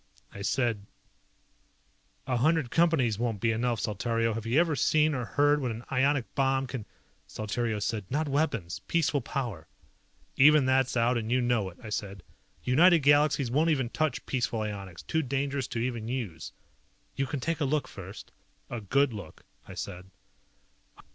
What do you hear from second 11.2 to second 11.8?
you know it,"